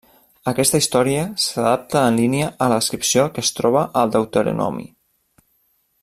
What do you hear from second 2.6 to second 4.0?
a la descripció que es troba